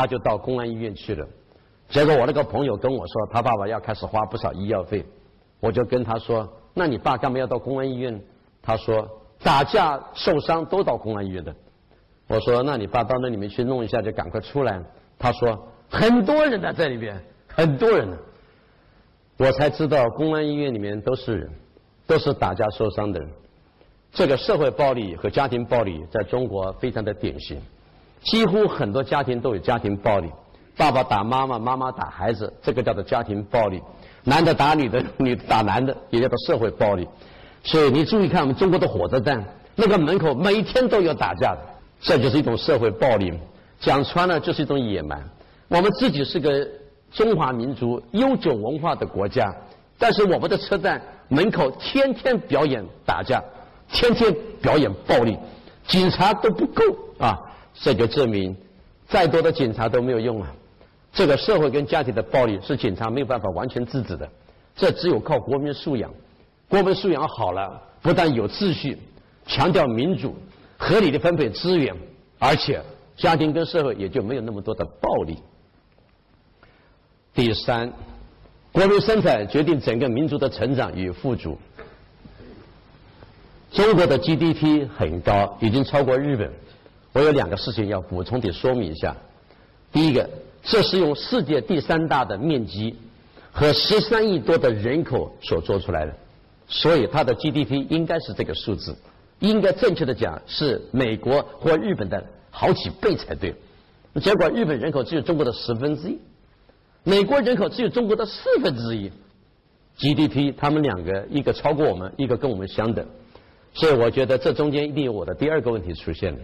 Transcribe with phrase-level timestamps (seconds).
[0.00, 1.28] 他就到公安医院去了。
[1.90, 5.04] 结果我那个朋友跟我说，他爸爸要开始花不少医药费，
[5.60, 8.18] 我就跟他说：“那你爸干嘛要到公安医院？”
[8.62, 9.06] 他说
[9.44, 11.54] ：“打架受伤都到公安医院的。”
[12.28, 14.82] 我说：“那你爸到那里面去弄一下，就赶快出来。”
[15.20, 18.16] 他说：“很多人呢，在里边，很多人呢。”
[19.36, 21.50] 我才知道，公安医院里面都是人，
[22.06, 23.28] 都是打架受伤的人。
[24.12, 27.60] 这个社会暴力和家庭暴力在中国非常的典型，
[28.22, 30.30] 几乎很多家庭都有家庭暴力，
[30.76, 33.78] 爸爸打妈妈，妈妈打孩子，这个叫做家庭暴力；
[34.24, 37.08] 男的打女的，女的打男的，也叫做社会暴力。
[37.62, 39.42] 所以你注意看我们中国的火车站，
[39.74, 41.58] 那个门口每天都有打架的，
[42.00, 43.32] 这就是一种社会暴力。
[43.80, 45.22] 讲穿了就是一种野蛮。
[45.68, 46.66] 我们自己是个
[47.10, 49.54] 中华民族悠久文化的国家，
[49.98, 53.42] 但是我们的车站门口天天表演打架。
[53.92, 55.36] 天天表演暴力，
[55.88, 56.84] 警察都不够
[57.18, 57.36] 啊！
[57.74, 58.56] 这就证明，
[59.08, 60.52] 再多的警察都没有用啊！
[61.12, 64.28] 这个社会跟家庭的暴力是警察没有办法完全制止的，
[64.76, 66.10] 这只有靠国民素养。
[66.68, 68.96] 国民素养好了，不但有秩序，
[69.46, 70.36] 强调民主、
[70.76, 71.94] 合理的分配资源，
[72.38, 72.80] 而且
[73.16, 75.36] 家庭跟社会也就没有那么多的暴力。
[77.34, 77.92] 第三，
[78.70, 81.58] 国民生产决定整个民族的成长与富足。
[83.72, 86.52] 中国的 GDP 很高，已经超过日本。
[87.12, 89.16] 我有两个事情要补充的说明一下。
[89.92, 90.28] 第一个，
[90.62, 92.94] 这是用世界第三大的面积
[93.50, 96.14] 和十三亿多的人口所做出来的，
[96.68, 98.96] 所以它的 GDP 应该是这个数字。
[99.40, 103.54] 应该正确的讲是美国或日本的好几倍才对。
[104.20, 106.18] 结果日本人口只有中国的十分之一，
[107.04, 109.10] 美国人口只有中国的四分之一。
[109.98, 113.04] GDP 他们两个一个超过我们，一个跟我们相等。
[113.72, 116.38] 所以我觉得这中间一定有我的第二个问题出现了。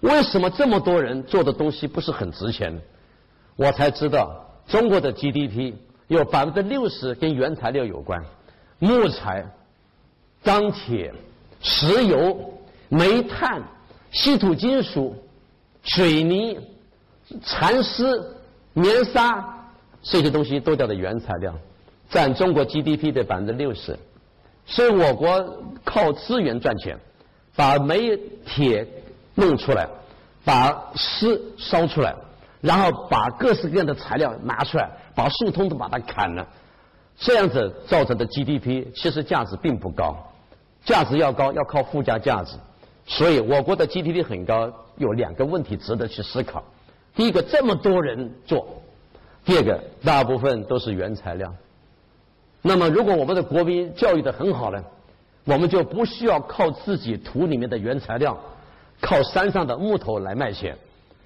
[0.00, 2.80] 为什么这么多人做的东西不是很值钱？
[3.56, 5.74] 我才知道中国的 GDP
[6.08, 8.24] 有百分之六十跟原材料有关，
[8.78, 9.44] 木材、
[10.42, 11.12] 钢铁、
[11.60, 12.54] 石油、
[12.88, 13.62] 煤炭、
[14.10, 15.14] 稀土金属、
[15.82, 16.58] 水泥、
[17.42, 18.36] 蚕丝、
[18.72, 19.68] 棉纱
[20.02, 21.54] 这些东西都叫做原材料，
[22.08, 23.98] 占中国 GDP 的百分之六十。
[24.64, 26.98] 所以我国靠资源赚钱，
[27.54, 28.16] 把煤
[28.46, 28.86] 铁
[29.34, 29.88] 弄出来，
[30.44, 32.14] 把尸烧出来，
[32.60, 36.46] 然后把各式各样的材料拿出来，把树通通把它砍了，
[37.16, 40.16] 这样子造成的 GDP 其实价值并不高，
[40.84, 42.56] 价值要高要靠附加价值。
[43.06, 46.62] 所以我国的 GDP 很高，有两个问题值得去思考：
[47.14, 48.64] 第一个，这么多人做；
[49.44, 51.52] 第二个，大部分都是原材料。
[52.62, 54.84] 那么，如果我们的国民教育的很好呢，
[55.44, 58.38] 我们就不需要靠自己土里面的原材料，
[59.00, 60.76] 靠山上的木头来卖钱，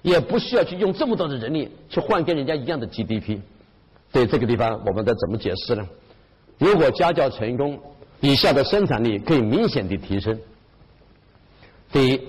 [0.01, 3.39] 也不需要去用这么多的人力去换跟人家一样的 GDP。
[4.11, 5.85] 对这个地方，我们该怎么解释呢？
[6.57, 7.77] 如果家教成功，
[8.21, 10.39] 以下的生产力可以明显的提升。
[11.91, 12.21] 第一，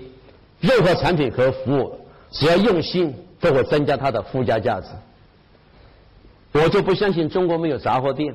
[0.60, 2.00] 任何产品和服务，
[2.32, 4.88] 只要用心，都会增加它的附加价值。
[6.52, 8.34] 我就不相信中国没有杂货店。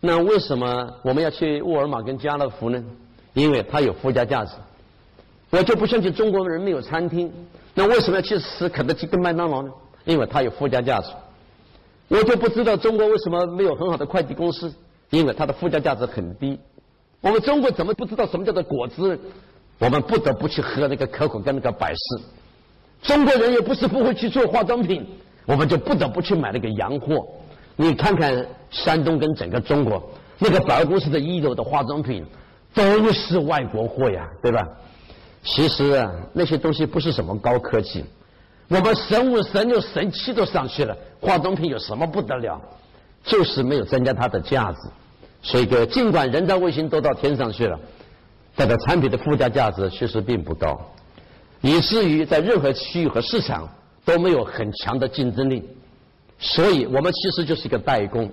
[0.00, 2.84] 那为什么我们要去沃尔玛跟家乐福呢？
[3.32, 4.52] 因为它有附加价值。
[5.54, 7.32] 我就不相信中国人没有餐厅。
[7.74, 9.70] 那为什么要去吃肯德基跟麦当劳呢？
[10.04, 11.06] 因为它有附加价值。
[12.08, 14.74] 我就不知道中国为什么没有很好的快递公司，
[15.10, 16.58] 因为它的附加价值很低。
[17.20, 19.16] 我们中国怎么不知道什么叫做果汁？
[19.78, 22.24] 我们不得不去喝那个可口跟那个百事。
[23.02, 25.06] 中国人也不是不会去做化妆品，
[25.46, 27.24] 我们就不得不去买那个洋货。
[27.76, 30.02] 你看看山东跟整个中国，
[30.40, 32.24] 那个百货公司的一楼的化妆品
[32.74, 34.66] 都是外国货呀，对吧？
[35.44, 38.02] 其实啊，那些东西不是什么高科技，
[38.68, 42.58] 我们神五神六神七都上去了，化妆品有什么不得了？
[43.22, 44.78] 就是没有增加它的价值。
[45.42, 47.78] 所以，尽管人造卫星都到天上去了，
[48.56, 50.80] 但是产品的附加价值其实并不高，
[51.60, 53.68] 以至于在任何区域和市场
[54.04, 55.62] 都没有很强的竞争力。
[56.38, 58.32] 所以我们其实就是一个代工，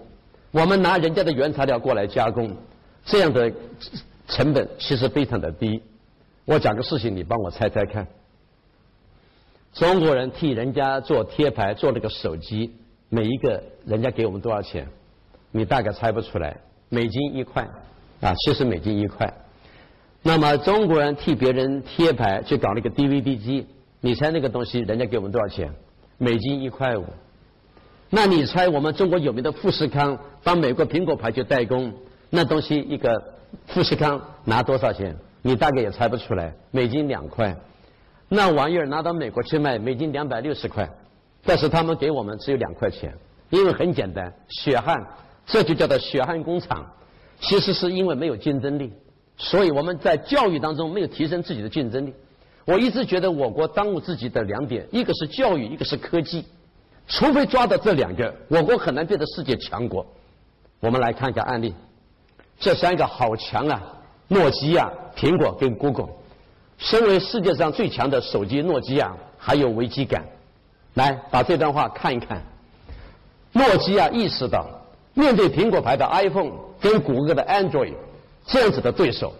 [0.51, 2.55] 我们拿人家的原材料过来加工，
[3.05, 3.51] 这样的
[4.29, 5.81] 成本其实非常的低。
[6.45, 8.07] 我讲个事情，你帮我猜猜看。
[9.73, 12.75] 中国人替人家做贴牌、做了个手机，
[13.09, 14.87] 每一个人家给我们多少钱？
[15.51, 16.57] 你大概猜不出来，
[16.89, 17.63] 美金一块，
[18.21, 19.33] 啊，其实美金一块。
[20.23, 23.67] 那么中国人替别人贴牌去搞那个 DVD 机，
[24.01, 25.73] 你猜那个东西人家给我们多少钱？
[26.17, 27.05] 美金一块五。
[28.09, 31.93] 那你猜我们中国有名的富士康帮美国苹果牌去代工，
[32.29, 33.35] 那东西一个
[33.67, 35.15] 富士康拿多少钱？
[35.41, 37.55] 你大概也猜不出来，美金两块。
[38.29, 40.89] 那玩意儿拿到美国去卖，美金两百六十块。
[41.43, 43.13] 但是他们给我们只有两块钱，
[43.49, 45.03] 因为很简单，血汗，
[45.45, 46.85] 这就叫做血汗工厂。
[47.39, 48.93] 其实是因为没有竞争力，
[49.35, 52.13] 所以我们在教育当中没有提升自己的竞争力。
[52.65, 56.45] 我一直觉得我国当务之急的两点，一个是教育，一个是科技。
[57.07, 60.05] 除非抓到这两个，我国很难变得世界强国。
[60.79, 61.73] 我们来看一下案例，
[62.59, 63.81] 这三个好强啊！
[64.31, 66.07] 诺基亚、苹果跟 Google，
[66.77, 70.23] 身为世界上最强的手机，诺基亚还有危机感。
[70.93, 72.41] 来，把这段话看一看。
[73.51, 74.65] 诺基亚意识到，
[75.13, 77.91] 面对苹果牌的 iPhone 跟谷歌的 Android
[78.45, 79.33] 这样子的对手，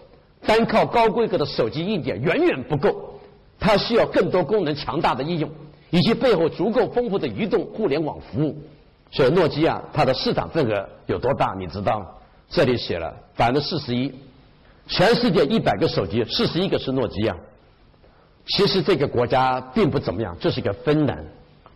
[0.46, 3.14] 单靠高规格的手机硬件远远不够，
[3.58, 5.48] 它需要更多功能强大的应用。
[5.88, 8.56] 以及背后足够丰富的移动互联网服务，
[9.10, 11.54] 所以诺基亚它的市场份额有多大？
[11.58, 12.06] 你知道吗？
[12.50, 14.12] 这里写了百分之四十一，
[14.86, 17.36] 全世界一百个手机，四十一个是诺基亚。
[18.46, 21.24] 其实这个国家并不怎么样，这是一个芬兰，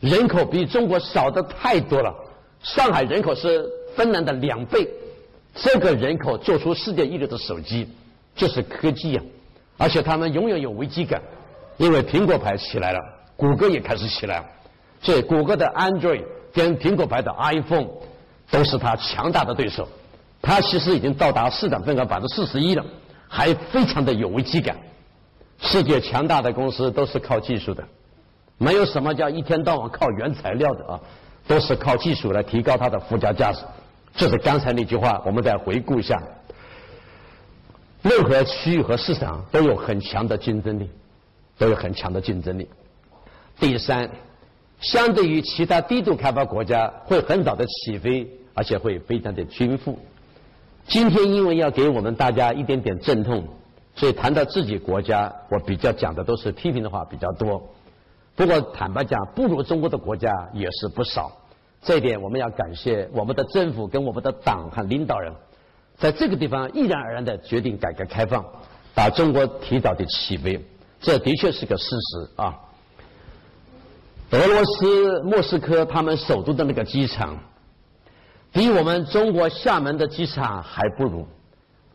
[0.00, 2.14] 人口比中国少的太多了。
[2.62, 3.64] 上海人口是
[3.94, 4.88] 芬兰的两倍，
[5.54, 7.88] 这个人口做出世界一流的手机，
[8.34, 9.22] 就是科技呀！
[9.78, 11.22] 而且他们永远有危机感，
[11.76, 12.98] 因为苹果牌起来了。
[13.36, 14.46] 谷歌也开始起来了，
[15.02, 17.86] 所以谷歌的 Android 跟苹果牌的 iPhone
[18.50, 19.86] 都是它强大的对手。
[20.46, 22.86] 它其实已经到达市场份额百分之四十一了，
[23.26, 24.76] 还非常的有危机感。
[25.58, 27.82] 世界强大的公司都是靠技术的，
[28.56, 31.00] 没有什么叫一天到晚靠原材料的啊，
[31.48, 33.58] 都是靠技术来提高它的附加价值。
[34.14, 36.22] 这是刚才那句话，我们再回顾一下：
[38.02, 40.88] 任何区域和市场都有很强的竞争力，
[41.58, 42.68] 都有很强的竞争力。
[43.58, 44.08] 第三，
[44.78, 49.98] 相对于其他低度开发国家，会很早的起飞，而且会非常的均富。
[50.88, 53.44] 今天因为要给我们大家一点点阵痛，
[53.96, 57.60] 所以谈到自己国家，我比较讲的都是批评的话比较多。
[58.36, 61.32] 不过坦白讲，不如中国的国家也是不少。
[61.82, 65.32] 这一点我们要感谢我们的政府跟我们的党和领导人，
[65.96, 68.44] 在这个地方毅然而然的决定改革开放，
[68.94, 70.64] 把中国提早的起飞，
[71.00, 72.54] 这的确是个事实啊。
[74.30, 77.38] 俄罗斯莫斯科他们首都的那个机场，
[78.56, 81.26] 比我们中国厦门的机场还不如，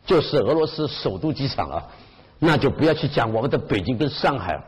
[0.06, 1.90] 就是俄罗斯首都机场了。
[2.38, 4.64] 那就不要去讲我们的北京跟上海了。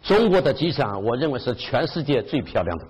[0.00, 2.86] 中国的机场，我认为是全世界最漂亮的。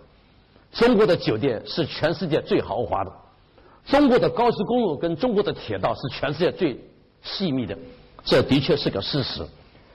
[0.73, 3.11] 中国的酒店是全世界最豪华的。
[3.87, 6.79] 中国的高速公路跟中国的铁道是全世界最
[7.23, 7.75] 细密的。
[8.25, 9.43] 这的确是个事实。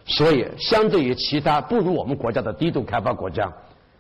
[0.08, 3.54] 所以，相对于其他不如我们国家的低度开发国家。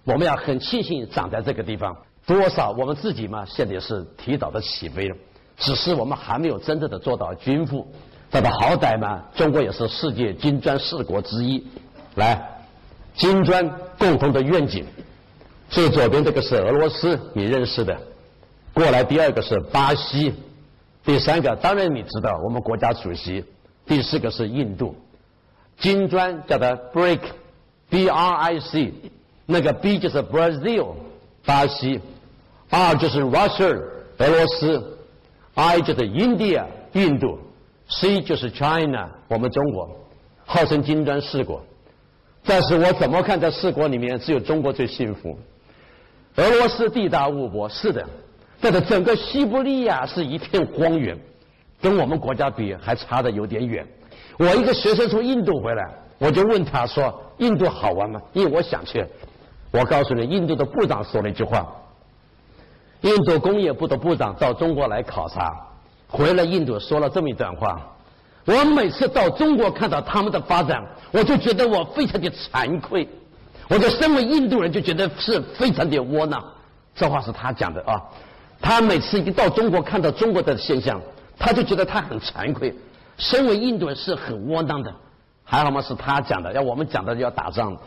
[0.05, 1.95] 我们要很庆幸长在这个地方，
[2.29, 5.15] 多少我们自己嘛，现在也是提早的起飞了，
[5.57, 7.91] 只是我们还没有真正的做到军富。
[8.29, 11.65] 这个好歹嘛，中国也是世界金砖四国之一。
[12.13, 12.39] 来，
[13.15, 13.67] 金砖
[13.97, 14.85] 共同的愿景，
[15.69, 17.99] 最左边这个是俄罗斯，你认识的。
[18.75, 20.31] 过来第二个是巴西，
[21.03, 23.43] 第三个当然你知道，我们国家主席。
[23.87, 24.95] 第四个是印度，
[25.79, 28.93] 金砖叫做 BRIC，B R I C。
[29.47, 30.93] 那个 B 就是 Brazil，
[31.43, 31.99] 巴西
[32.69, 33.81] ；R 就是 Russia，
[34.17, 34.97] 俄罗斯
[35.55, 37.39] ；I 就是 India，印度
[37.89, 39.89] ；C 就是 China，我们中国，
[40.45, 41.61] 号称金砖四国。
[42.45, 45.37] 但是我怎么看，在四国里面，只有中国最幸福。
[46.37, 48.05] 俄罗斯地大物博，是的，
[48.61, 51.17] 但是整个西伯利亚是一片荒原，
[51.81, 53.85] 跟我们国家比还差的有点远。
[54.37, 59.05] 我一个学生从印度回来，我就问他说：“印度好玩吗？”因为我想去。
[59.71, 61.69] 我告诉你，印度的部长说了一句话。
[63.01, 65.55] 印度工业部的部长到中国来考察，
[66.07, 67.79] 回来印度说了这么一段话。
[68.45, 73.07] 我每次到中国看到他们的发展，我就觉得我非常的惭愧。
[73.69, 76.43] 我就身为印度人，就觉得是非常的窝囊。
[76.95, 78.01] 这话是他讲的啊。
[78.59, 80.99] 他每次一到中国看到中国的现象，
[81.37, 82.75] 他就觉得他很惭愧。
[83.17, 84.93] 身为印度人是很窝囊的。
[85.43, 87.77] 还好嘛，是他讲的，要我们讲的要打仗。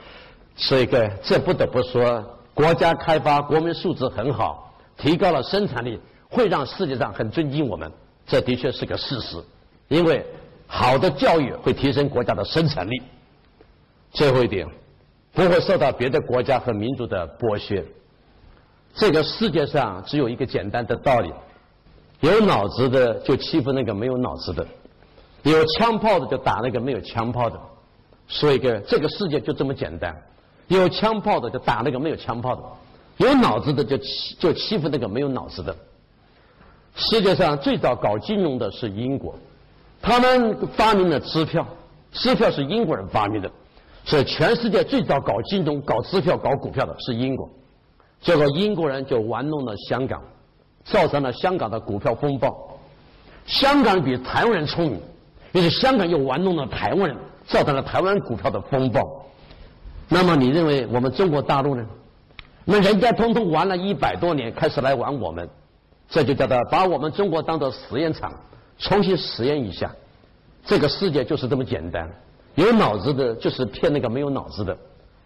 [0.56, 7.90] 所以，个这不得不说，国家开发国民素质很好，提高了生产力，会让世界上很尊敬我们。
[8.26, 9.36] 这的确是个事实，
[9.88, 10.24] 因为
[10.66, 13.02] 好的教育会提升国家的生产力。
[14.12, 14.66] 最后一点，
[15.32, 17.84] 不会受到别的国家和民族的剥削。
[18.94, 21.32] 这个世界上只有一个简单的道理：
[22.20, 24.66] 有脑子的就欺负那个没有脑子的，
[25.42, 27.58] 有枪炮的就打那个没有枪炮的。
[28.28, 30.16] 所以，个这个世界就这么简单。
[30.68, 32.62] 有枪炮的就打那个没有枪炮的，
[33.18, 35.74] 有脑子的就欺就欺负那个没有脑子的。
[36.94, 39.34] 世界上最早搞金融的是英国，
[40.00, 41.66] 他们发明了支票，
[42.12, 43.50] 支票是英国人发明的，
[44.04, 47.48] 所以全世界最早搞金融、搞支票、搞股票的是英国。
[48.20, 50.22] 结果英国人就玩弄了香港，
[50.84, 52.78] 造成了香港的股票风暴。
[53.46, 55.00] 香港比台湾人聪明，
[55.52, 57.16] 于是香港又玩弄了台湾人，
[57.46, 59.24] 造成了台湾股票的风暴。
[60.08, 61.86] 那么你认为我们中国大陆呢？
[62.64, 65.48] 那人家通通玩了一百多年，开始来玩我们，
[66.08, 68.32] 这就叫做把我们中国当做实验场，
[68.78, 69.90] 重新实验一下。
[70.64, 72.08] 这个世界就是这么简单，
[72.54, 74.76] 有脑子的就是骗那个没有脑子的，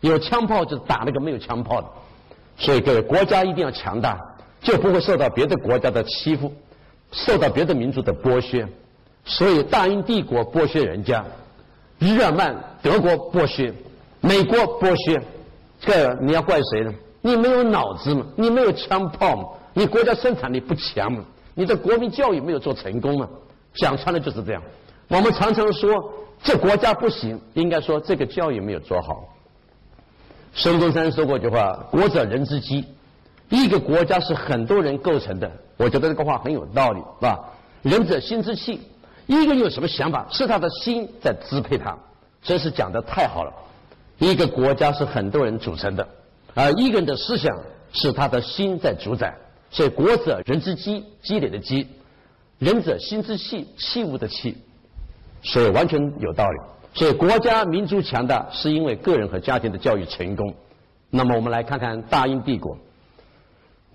[0.01, 1.89] 有枪炮就打那个没有枪炮的。
[2.57, 4.19] 所以各位，国家一定要强大，
[4.63, 6.51] 就不会受到别的国家的欺负，
[7.13, 8.67] 受到别的民族的剥削。
[9.27, 11.23] 所以大英帝国剥削人家，
[11.99, 13.71] 日耳曼德国剥削，
[14.23, 15.21] 美国剥削，
[15.81, 16.95] 这你要怪谁呢？
[17.27, 18.25] 你没有脑子嘛？
[18.37, 19.49] 你没有枪炮嘛？
[19.75, 21.25] 你国家生产力不强嘛？
[21.55, 23.29] 你的国民教育没有做成功嘛？
[23.75, 24.63] 讲穿了就是这样。
[25.09, 25.89] 我们常常说
[26.41, 29.25] 这国家不行，应该说这个教育没有做好。
[30.55, 32.85] 孙中山说过一句话：“国者人之基。”
[33.51, 37.41] 一个国家是很多人构成的，我觉得这个话很有道理，是吧？
[37.83, 38.81] 人者心之气，
[39.27, 41.97] 一个人有什么想法，是他的心在支配他。
[42.43, 43.53] 真是讲的太好了。
[44.19, 46.09] 一个国家是很多人组成的，
[46.57, 47.55] 而一个人的思想
[47.93, 49.33] 是他的心在主宰。
[49.71, 51.87] 所以，国者人之基，积累的基；
[52.59, 54.57] 人者心之气，器物的气。
[55.43, 56.59] 所以完全有道理。
[56.95, 60.55] 所以国家民族强大是因为个人和家庭的教育成功。
[61.11, 62.79] 那么我们来看看大英帝国。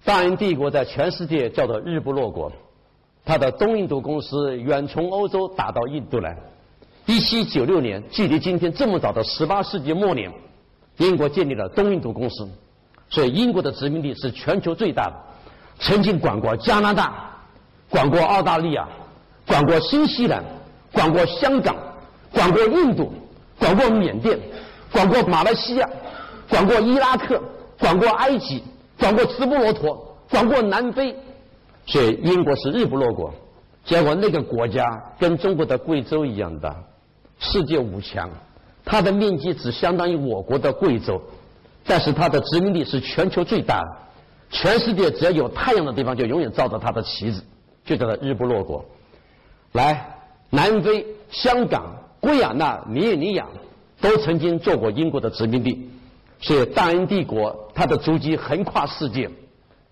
[0.03, 2.51] 大英帝国在全世界叫做日不落国。
[3.25, 6.37] 它的东印度公司远从欧洲打到印度来。
[7.07, 10.31] 一七九六年，距离今天这么早的十八世纪末年，
[11.05, 12.47] 英国建立了东印度公司。
[13.09, 15.13] 所以英国的殖民地是全球最大的，
[15.79, 17.29] 曾经管过加拿大，
[17.89, 18.87] 管过澳大利亚，
[19.45, 20.43] 管过新西兰。
[20.93, 21.73] 管过香港，
[22.33, 23.13] 管过印度，
[23.57, 24.37] 管过缅甸，
[24.91, 25.89] 管过马来西亚，
[26.49, 27.41] 管过伊拉克，
[27.79, 28.61] 管过埃及，
[28.99, 31.15] 管过直布罗陀，管过南非，
[31.85, 33.33] 所以英国是日不落国。
[33.85, 34.85] 结果那个国家
[35.17, 36.75] 跟中国的贵州一样大，
[37.39, 38.29] 世界五强，
[38.91, 41.21] 它的面积只相当于我国的贵州，
[41.85, 43.97] 但是它的殖民地是全球最大的，
[44.49, 47.41] 全世界只要有太阳的地方就永远照着它的旗子，
[47.85, 48.83] 就叫做日不落国。
[49.71, 50.17] 来。
[50.53, 53.47] 南非、香港、圭亚那、尼日利亚
[54.01, 55.89] 都曾经做过英国的殖民地，
[56.41, 59.29] 所以大英帝国它的足迹横跨世界，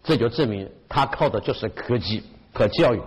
[0.03, 2.99] 这就证明它靠的就是科技和教育。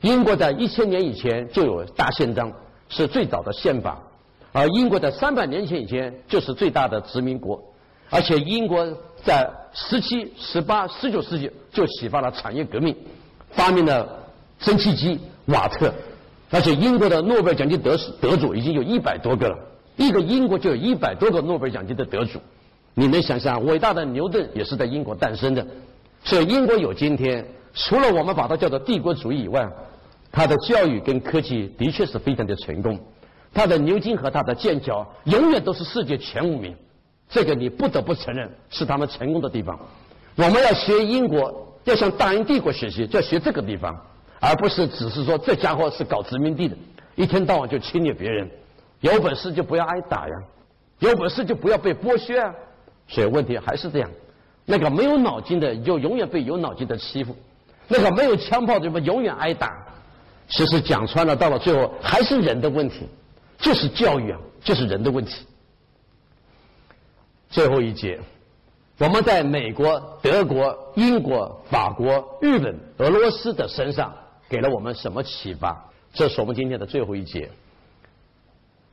[0.00, 2.52] 英国在一千年以前就有大宪章，
[2.88, 4.02] 是最早的宪法，
[4.58, 7.62] 而英国在三百年前以前就是最大的殖民国，
[8.10, 8.84] 而且英国
[9.22, 12.92] 在十七、十八、十九世纪就启发了产业革命，
[13.50, 14.18] 发明了
[14.58, 15.94] 蒸汽机、瓦特。
[16.50, 19.56] 而且英国的诺贝尔奖金得得主已经有一百多个了，
[19.96, 22.40] 一个英国就有一百多个诺贝尔奖金的得主，
[22.94, 25.64] 你能想象伟大的牛顿也是在英国诞生的，
[26.24, 29.70] 所以英国有今天，除了我们把它叫做帝国主义以外，
[30.32, 32.98] 它的教育跟科技的确是非常的成功，
[33.52, 36.76] 他的牛津和他的剑桥永远都是世界前五名，
[37.28, 39.78] 这个你不得不承认是他们成功的地方。
[40.36, 43.96] 我们要学英国，要向大英帝国学习，就要学这个地方。
[44.40, 46.76] 而不是只是说这家伙是搞殖民地的，
[47.16, 48.48] 一天到晚就侵略别人，
[49.00, 50.34] 有本事就不要挨打呀，
[51.00, 52.54] 有本事就不要被剥削啊。
[53.08, 54.08] 所以问题还是这样，
[54.64, 57.34] 那个没有脑筋的就永远被有脑筋的欺负，
[57.88, 59.84] 那个没有枪炮的就永远挨打。
[60.48, 63.08] 其实讲穿了，到了最后还是人的问题，
[63.58, 65.44] 就是教育啊，就是人的问题。
[67.50, 68.18] 最后一节。
[68.98, 74.12] 我们在美国、德国、英国、法国、日本、俄罗斯的身上
[74.48, 75.88] 给了我们什么启发？
[76.12, 77.48] 这是我们今天的最后一节。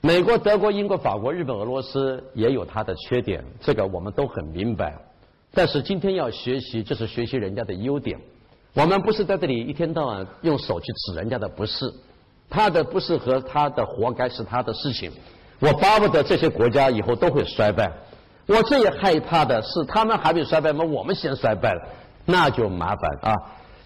[0.02, 4.96] 美国、德国、英国、法国、日本、俄罗斯也有它的缺点，这个我们都很明白。
[5.52, 8.20] 但是今天要学习，就是学习人家的优点。
[8.74, 11.92] 我们不是在这里一天到晚用手去指人家的不是，
[12.50, 15.12] 他的不是和他的活该是他的事情。
[15.60, 17.92] 我巴不得这些国家以后都会衰败。
[18.46, 20.84] 我最害怕的是，他们还没衰败吗？
[20.84, 21.82] 我们先衰败了，
[22.26, 23.34] 那就麻烦啊！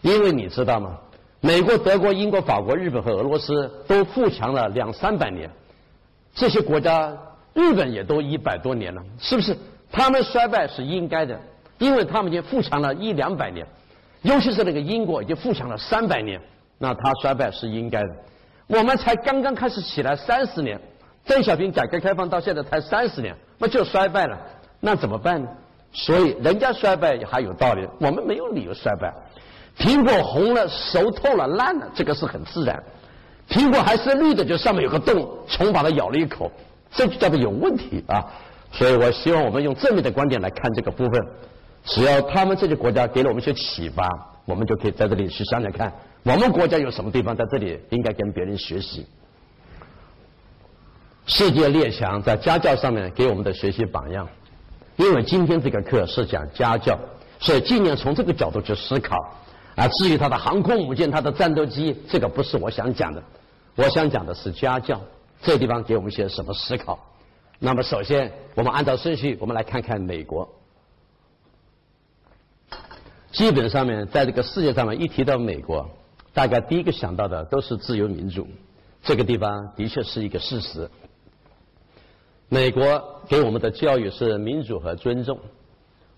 [0.02, 0.98] 因为你知道吗？
[1.42, 5.50] 美国、德国、英国、法国、日本和俄罗斯都富强了两三百年，
[6.34, 7.16] 这些国家，
[7.54, 9.56] 日本也都一百多年了，是不是？
[9.92, 11.40] 他们衰败是应该的，
[11.78, 13.66] 因为他们已经富强了一两百年，
[14.24, 16.42] 尤其是那个英国已经富强了三百年，
[16.78, 18.10] 那他衰败是应该的。
[18.70, 20.80] 我们才刚刚开始起来三十年，
[21.26, 23.36] 邓小平改革开放到现在才三十年。
[23.58, 24.38] 那就衰败了，
[24.80, 25.50] 那怎么办呢？
[25.92, 29.12] 所以人家衰败还有道理，我们没有理由衰败。
[29.76, 32.82] 苹果红了、熟透了、烂了，这个是很自然。
[33.50, 36.52] 苹果还是绿的，就上面有个洞，虫把它咬了一口，
[36.92, 38.24] 这就叫做有问题啊。
[38.72, 41.28] 所以我希望我们用正面的观点来看这个部分。
[41.84, 44.08] 只要他们这些国家给了我们一些启发，
[44.46, 45.92] 我们就可以在这里去想想看，
[46.24, 49.06] 我们国家有什么地方在这里应该跟别人学习。
[51.26, 54.28] 世界列强在家教上面给我们的学习榜样，
[54.98, 57.00] 因为今天这个课是讲家教，
[57.40, 59.16] 所以尽量从这个角度去思考。
[59.76, 63.24] 啊，至于他的航空母舰、他的战斗机，这个不是我想讲的，
[63.76, 65.00] 我想讲的是家教。
[65.42, 67.00] 这地方给我们一些什么思考？
[67.60, 70.50] 那么，首先我们按照顺序，我们来看看美国。
[73.32, 75.90] 基本上面，在这个世界上面，一提到美国，
[76.34, 78.48] 大概第一个想到的都是自由民主。
[79.02, 80.90] 这个地方的确是一个事实。
[82.50, 85.40] 美国给我们的教育是民主和尊重。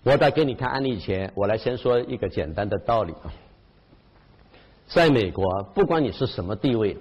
[0.02, 3.32] 我在给你看案例前，我来先说一个简单的道理啊。
[4.88, 6.96] 在美国，不管你是什么地位，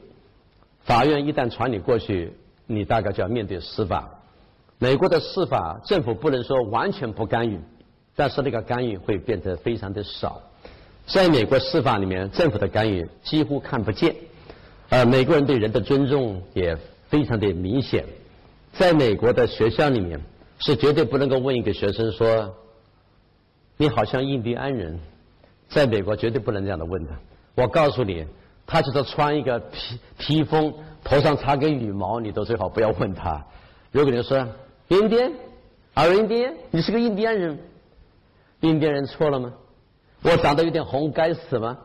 [0.81, 2.33] 法院一旦传你过去，
[2.67, 4.09] 你大概就要面对司法。
[4.77, 7.59] 美国的司法政府不能说完全不干预，
[8.15, 10.41] 但是那个干预会变得非常的少。
[11.05, 14.15] 在美国司法里面，政府的干预几乎看不见，
[14.89, 16.77] 呃，美国人对人的尊重也
[17.09, 18.05] 非常的明显。
[18.73, 20.21] 在美国的学校里面，
[20.59, 22.55] 是绝对不能够问一个学生说
[23.77, 24.99] ：“你好像印第安人。”
[25.67, 27.11] 在美国绝对不能这样的问的。
[27.55, 28.25] 我告诉你，
[28.67, 33.45] 他就是穿一个披披风，头上插根羽毛，你都最好不要问他。
[33.91, 34.47] 如果你说
[34.89, 35.31] 印第安，
[35.93, 37.57] 二印第安，你是个印第安人，
[38.59, 39.53] 印第安人错了吗？
[40.23, 41.77] 我长得有点红，该死吗？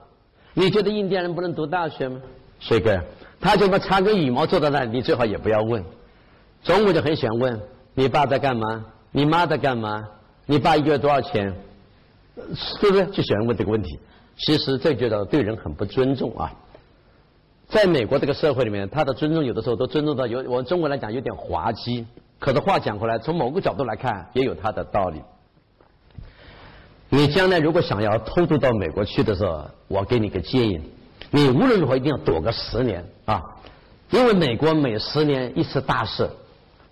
[0.54, 2.20] 你觉得印第安人不能读大学吗？
[2.60, 2.98] 帅哥，
[3.40, 5.84] 他就把插根羽毛坐在那，你最好也不要问。
[6.62, 7.60] 中国就很喜欢问
[7.94, 10.08] 你爸在干嘛，你妈在干嘛，
[10.46, 11.54] 你爸一个月多少钱，
[12.54, 13.98] 是不是就喜欢问这个问题？
[14.38, 16.52] 其实这觉得对人很不尊重啊。
[17.68, 22.06] 在美国这个社会里面，他的尊重有的时候都尊重到有我们中国来讲有点滑稽。
[22.38, 25.20] 可是话讲回来，从某个角度来看，也有他的道理。
[27.08, 30.80] 你将来如果想要偷渡到美国去的时候，我给你个建议：
[31.30, 33.42] 你无论如何一定要躲个十年啊，
[34.10, 36.28] 因为美国每十年一次大事。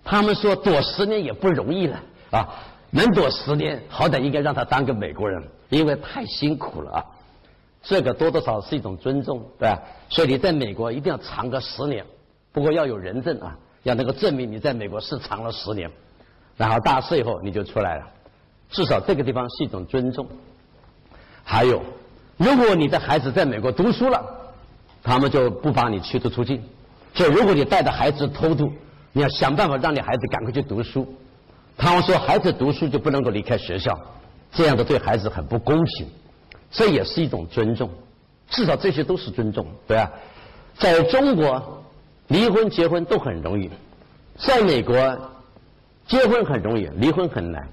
[0.03, 1.99] 他们说躲十年也不容易了
[2.29, 2.47] 啊，
[2.91, 7.05] 能躲十年，好歹应该让他当个美国人，因为太辛苦了啊。
[7.81, 9.81] 这个多多少是一种尊重，对吧？
[10.09, 12.05] 所以你在美国一定要藏个十年，
[12.51, 15.89] 不过要有人证啊，要能够证明你在美国是藏了十年，
[16.55, 18.07] 然后大四以后你就出来了，
[18.69, 20.27] 至少这个地方是一种尊重。
[21.43, 21.81] 还有，
[22.37, 24.23] 如果你的孩子在美国读书了，
[25.03, 26.61] 他们就不把你驱逐出境。
[27.13, 28.71] 所以如果你带着孩子偷渡，
[29.13, 31.07] 你要想办法让你孩子赶快去读书。
[31.77, 33.97] 他们说孩子读书就不能够离开学校，
[34.51, 36.07] 这样的对孩子很不公平。
[36.71, 37.89] 这也是一种尊重，
[38.49, 40.11] 至少这些都是尊重，对吧？
[40.77, 41.83] 在中国，
[42.27, 43.69] 离婚结婚都很容易；
[44.37, 44.95] 在美国，
[46.05, 47.65] 结婚很容易，离婚很难，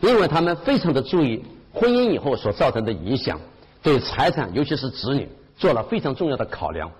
[0.00, 3.38] 因为他们非常的注意婚姻以后所造成的影响，
[3.82, 6.90] 对财产，尤其是子女，做了非常重要的考量。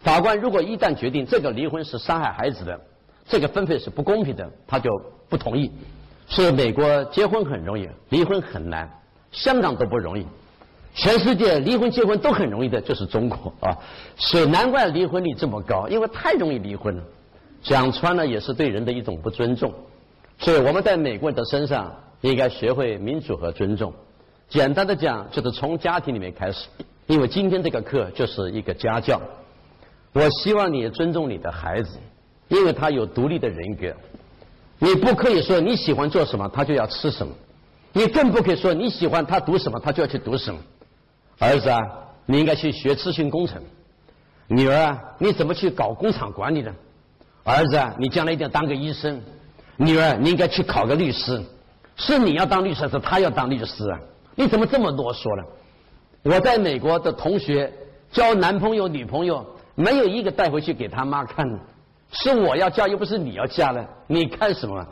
[0.00, 2.80] 法官如果一旦决定这个离婚是伤害孩子的，
[3.28, 4.90] 这个分配是不公平的，他就
[5.28, 5.70] 不同意。
[6.26, 8.86] 所以美国结婚很容易，离婚很难；
[9.32, 10.26] 香港都不容易。
[10.94, 13.76] 全世界离婚结婚都很容易的，就是中国啊，
[14.16, 17.02] 所以难怪离婚率这么高，因为太容易离婚了。
[17.62, 19.72] 讲穿了也是对人的一种不尊重。
[20.38, 23.92] 所以我们在美国人的身上应该学会民主和尊重。
[24.48, 26.66] 简单的讲，就是从家庭里面开始，
[27.06, 29.20] 因为今天这个课就是一个家教。
[30.12, 31.98] 我希望你尊重你的孩子，
[32.48, 33.94] 因为他有独立的人格。
[34.78, 37.32] 你不可以说你喜欢做什么，他就要吃什么；
[37.92, 40.60] 你更不可以说你喜欢他读什么，他就要去读什么。
[41.38, 41.80] 儿子啊，
[42.26, 43.60] 你应该去学咨询工程；
[44.48, 46.74] 女儿啊，你怎么去搞工厂管理呢？
[47.44, 49.20] 儿子啊，你将来一定要当个医生；
[49.76, 51.40] 女儿，你应该去考个律师。
[52.00, 54.00] 是你要当律师，还是他要当律师啊？
[54.34, 55.44] 你怎么这么啰嗦呢？
[56.24, 57.72] 我在美国的同学
[58.10, 59.46] 交男朋友、女朋友。
[59.76, 61.58] 没有一个带回去给他妈看的，
[62.12, 63.82] 是我要嫁又不是你要嫁呢？
[64.08, 64.86] 你看什么？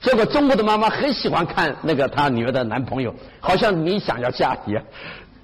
[0.00, 4.82] 结果中国的妈妈很喜欢看那个她女儿的男朋友，好像你想要嫁一样。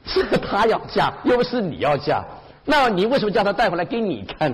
[0.05, 2.25] 这个她要嫁又不是你要嫁，
[2.65, 4.53] 那你为什么叫她带回来给你看？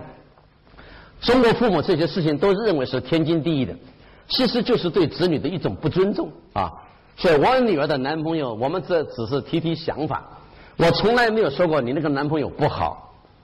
[1.22, 3.74] 中国父母这些事情都认为是天经地义的，
[4.29, 6.73] 其实就是对子女的一种不尊重啊。
[7.17, 10.25] 所以我女儿的男朋友，我们这只是提提想法，
[10.77, 13.01] 我从来没有说过你那个男朋友不好。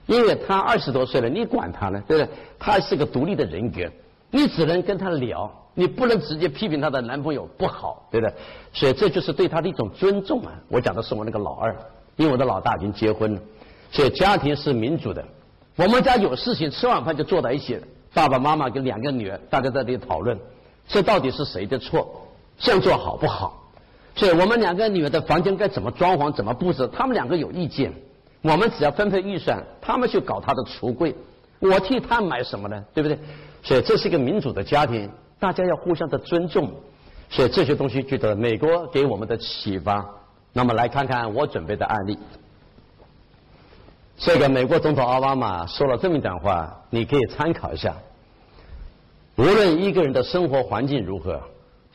[0.07, 2.29] 因为他二十多岁了，你管他呢，对不对？
[2.59, 3.87] 他是个独立的人格，
[4.31, 8.33] 你只能跟他聊，你不能直接批评他的男朋友不好，对不对？
[8.73, 10.51] 所以这就是对他的一种尊重啊！
[10.67, 11.73] 我讲的是我那个老二，
[12.17, 13.41] 因为我的老大已经结婚了，
[13.91, 15.23] 所以家庭是民主的。
[15.77, 17.79] 我们家有事情，吃晚饭就坐在一起，
[18.13, 20.37] 爸爸妈妈跟两个女儿，大家在这里讨论，
[20.91, 22.21] 这到底是谁的错？
[22.59, 23.57] 这样做好不好？
[24.13, 27.93] 所以我们两个女儿的房间该怎么装潢、怎么布置，他们两个有意见。
[28.41, 31.15] 我们只要分配预算，他们去搞他的橱柜，
[31.59, 32.83] 我替他买什么呢？
[32.93, 33.17] 对不对？
[33.63, 36.69] 所以这是一个民主的家庭，大家要互相的尊重。
[37.29, 40.05] 所以这些东西，值得美国给我们的启发。
[40.51, 42.19] 那么来看看我准备的案例。
[44.17, 47.95] 这个美国总统奥巴马说了这么一段话，你可以参考一下。
[49.35, 51.41] 无论一个人的生活环境如何，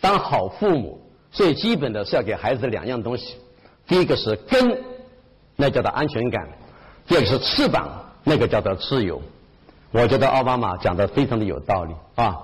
[0.00, 3.36] 当好父母最基本的是要给孩子两样东西：
[3.86, 4.82] 第一个是根，
[5.54, 6.44] 那叫做安全感；
[7.06, 7.88] 第二个是翅膀，
[8.24, 9.20] 那个叫做自由。
[9.92, 12.42] 我觉得奥巴马讲的非常的有道理啊！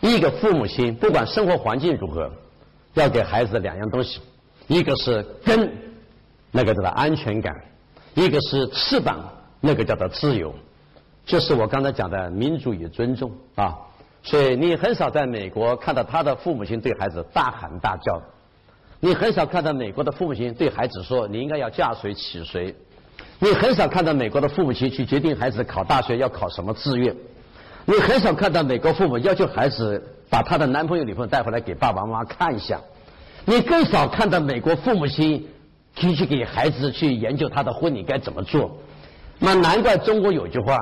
[0.00, 2.30] 一个父母亲不管生活环境如何，
[2.94, 4.20] 要给孩子两样东西：
[4.66, 5.72] 一个是根，
[6.50, 7.54] 那个叫做安全感。
[8.14, 9.20] 一个是翅膀，
[9.60, 10.54] 那个叫做自由，
[11.24, 13.78] 就是我刚才讲的民主与尊重啊。
[14.22, 18.22] 所以你很少在美国看到他的父母亲对孩子大喊大叫，
[19.00, 22.74] 你很少看到美国的父母亲对孩子说你应该要嫁谁娶谁，
[23.38, 27.14] 你很少看到美国的父母亲去决定孩子考大学要考什么志愿，
[27.84, 32.80] 你很少看到美国父母要求孩子把他的男朋友女朋友带回来给爸爸妈妈看一下，
[33.44, 35.48] 你更少看到美国父母亲。
[35.94, 38.78] 提去给孩子去研究他的婚礼该怎么做，
[39.38, 40.74] 那难怪中国有句话：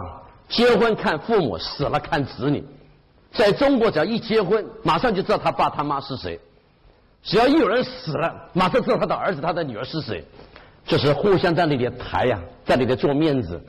[0.49, 2.65] 结婚看父母，死了看子女。
[3.33, 6.39] 在中国，只要一结婚，马上就知道他爸他妈是谁；
[7.23, 10.25] 只要一有人死了，马上知道他的儿子他的女儿是谁。
[10.87, 13.61] 就是互相在那里抬呀，在那里做面子。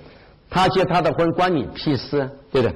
[0.49, 2.75] 他结他的婚关你屁事，对不对？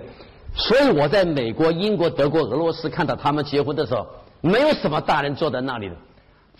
[0.56, 4.06] 所以我在美国、英国、德国、俄罗斯看到他们结婚的时候，
[4.41, 5.95] 没有什么大人坐在那里的，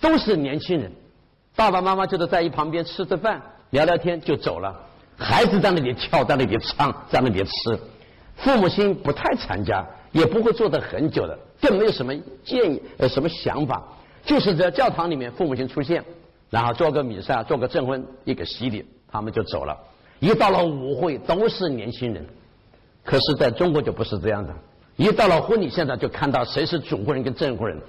[0.02, 0.92] 都是年轻人。
[1.56, 4.74] 爸爸妈妈就是在一旁边吃着饭聊聊天就走了，
[5.18, 7.80] 孩子在那里跳在那里唱在那里吃，
[8.38, 13.82] 父母亲不太参加，也不会坐得很久的，更没有什么建议呃什么想法，
[14.26, 16.04] 就是在教堂里面父母亲出现，
[16.50, 19.78] 然后做个弥撒做个证婚一个洗礼，他们就走了。
[20.19, 22.26] 一到了舞会都是年轻人，
[23.04, 24.54] 可是在中国就不是这样的，
[24.95, 27.82] 一到了婚礼现场就看到谁是主婚人跟证婚人，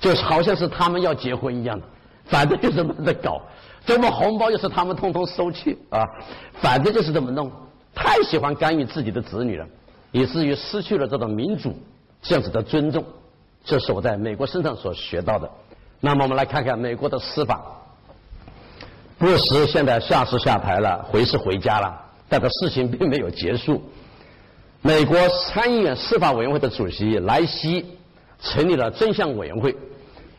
[0.00, 1.86] 就是好像是他们要结婚一样的。
[2.24, 3.42] 反正就这么在搞，
[3.84, 6.04] 这么红包又是他们通通收去啊，
[6.54, 7.50] 反正就是这么弄，
[7.92, 9.66] 太喜欢干预自己的子女了，
[10.12, 11.74] 以至于失去了这种民主
[12.22, 13.04] 这样子的尊重，
[13.64, 15.50] 这是我在美国身上所学到的。
[15.98, 17.60] 那么我们来看看美国的司法，
[19.18, 23.82] 布什现在下是下台了，回是回家了，但这事情并没有结束。
[24.80, 27.86] 美国参议院司法委员会的主席莱西
[28.40, 29.76] 成立了真相委员会。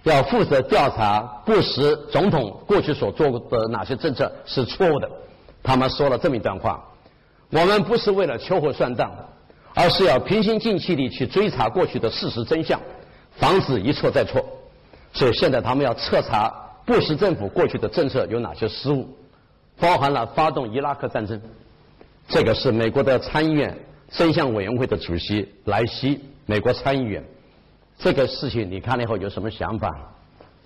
[0.04, 5.10] 要负责调查布什总统过去所做的哪些政策是错误的。
[5.64, 6.84] 他们说了这么一段话：
[7.52, 9.10] 我们不是为了秋后算账，
[9.74, 12.80] 而是要平心静气地去追查过去的事实真相，
[13.38, 14.44] 防止一错再错。
[15.14, 16.54] 所以现在他们要彻查
[16.86, 19.08] 布什政府过去的政策有哪些失误，
[19.80, 21.40] 包含了发动伊拉克战争。
[22.28, 23.78] 这个是美国的参议院
[24.10, 27.24] 真相委员会的主席莱西，美国参议员。
[27.98, 29.90] 这个事情你看了以后有什么想法？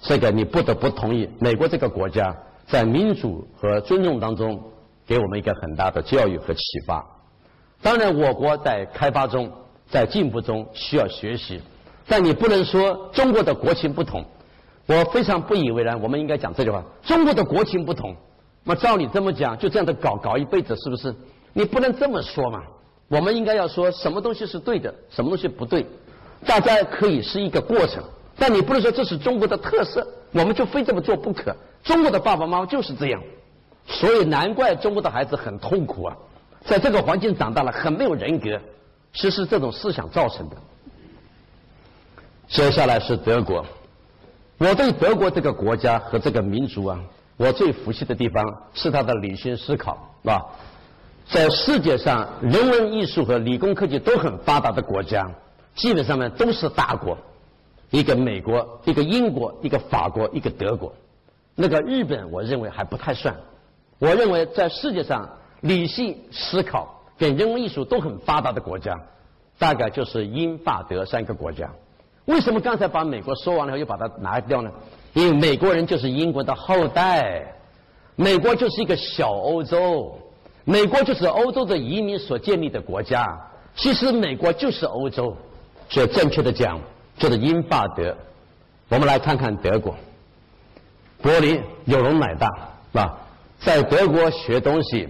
[0.01, 2.35] 这个你不得不同意，美国这个国家
[2.67, 4.61] 在民主和尊重当中
[5.05, 7.05] 给我们一个很大的教育和启发。
[7.81, 9.51] 当然，我国在开发中，
[9.89, 11.61] 在进步中需要学习，
[12.07, 14.25] 但你不能说中国的国情不同。
[14.87, 18.15] 我非常不以为然，我们应该讲这句话：中国的国情不同。
[18.63, 21.15] 那照你这么讲，就这样的搞搞一辈子，是不是？
[21.53, 22.63] 你不能这么说嘛。
[23.09, 25.85] 我们应该要说什么东西是对的，什么东西不对。
[26.45, 28.03] 大家可以是一个过程，
[28.37, 31.55] 但你不能说这是中国的特色，我们就非这么做不可。
[31.83, 33.21] 中国的爸爸妈妈就是这样，
[33.85, 36.17] 所以难怪中国的孩子很痛苦啊，
[36.67, 38.59] 在这个环境长大了，很没有人格，
[39.13, 40.57] 其实这种思想造成的。
[42.49, 43.65] 接下来是德国，
[44.57, 46.99] 我对德国这个国家和这个民族啊，
[47.37, 50.43] 我最服气的地方是他的理性思考，啊，
[51.29, 55.29] 在世界上人文艺术和理工科技都很发达的国家。
[55.75, 57.15] 基本上呢都是大国，
[57.91, 60.91] 一个美国，一个英国，一个法国，一个德国。
[61.53, 63.35] 那个日本，我认为还不太算。
[63.99, 65.29] 我认为在世界上
[65.61, 68.99] 理性思考跟人文艺术都很发达的国家，
[69.57, 71.69] 大概就是英法德三个国家。
[72.25, 74.69] 为什么刚才把美国说完了后又把它拿掉呢？
[75.13, 77.55] 因为美国人就是英国的后代，
[78.15, 80.19] 美国就是一个小欧洲，
[80.63, 83.39] 美国就是欧洲的移民所建立的国家。
[83.75, 85.35] 其实美国就是欧洲。
[85.89, 86.77] 所以，正确的讲，
[87.17, 88.13] 就是英法德。
[88.89, 89.95] 我们来看看德国，
[91.21, 92.47] 柏林有容乃大，
[92.91, 93.17] 是吧？
[93.59, 95.07] 在德国学东西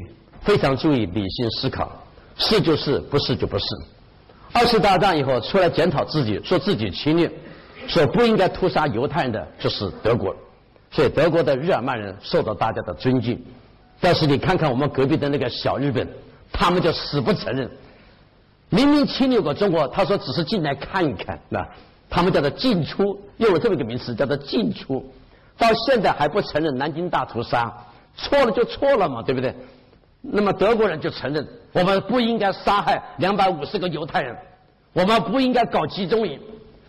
[0.47, 1.91] 非常注意理性思考，
[2.37, 3.65] 是就是，不是就不是。
[4.53, 7.29] 二次大战以后出来检讨自己，说自己侵略，
[7.85, 10.33] 说不应该屠杀犹太人的，就是德国。
[10.89, 13.37] 所以德国的日耳曼人受到大家的尊敬。
[13.99, 16.07] 但是你看看我们隔壁的那个小日本，
[16.49, 17.69] 他们就死不承认。
[18.69, 21.67] 明明侵略过中国，他说只是进来看一看，那
[22.09, 25.05] 他们叫做进出，用了这么一个名词叫做进出，
[25.57, 27.69] 到现在还不承认南京大屠杀，
[28.15, 29.53] 错了就错了嘛，对不对？
[30.29, 34.35] 那么德国人就承认，我们不应该杀害两百五十个犹太人，
[34.93, 36.39] 我们不应该搞集中营，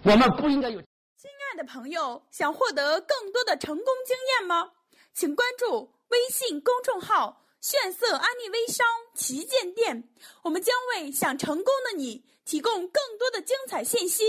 [0.02, 0.80] 我们不应该有。
[0.80, 4.70] 亲爱的朋友，想获得更多的成功经验吗？
[5.14, 10.08] 请关注微信公众号“炫色安利微商旗舰店”，
[10.42, 14.24] 我们将为想成功的你提供更多的精彩信息。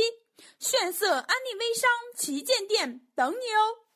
[0.59, 3.88] 炫色安利微商旗舰店等你哦。